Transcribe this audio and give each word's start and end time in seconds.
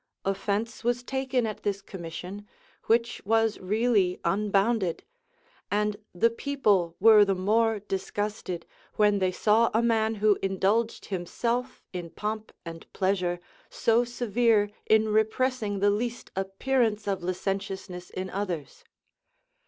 Offence 0.25 0.83
was 0.83 1.03
taken 1.03 1.45
at 1.45 1.61
this 1.61 1.79
commission, 1.79 2.47
which 2.85 3.21
was 3.23 3.59
really 3.59 4.19
unbounded; 4.25 5.03
and 5.69 5.97
the 6.11 6.31
people 6.31 6.95
were 6.99 7.23
the 7.23 7.35
more 7.35 7.77
disgusted, 7.81 8.65
when 8.95 9.19
they 9.19 9.31
saw 9.31 9.69
a 9.75 9.83
man 9.83 10.15
who 10.15 10.39
indulged 10.41 11.05
himself 11.05 11.83
in 11.93 12.09
pomp 12.09 12.51
and 12.65 12.91
pleasure, 12.93 13.39
so 13.69 14.03
severe 14.03 14.71
in 14.87 15.07
repressing 15.09 15.81
the 15.81 15.91
least 15.91 16.31
appearance 16.35 17.07
of 17.07 17.21
licentiousness 17.21 18.09
in 18.09 18.27
others. 18.31 18.83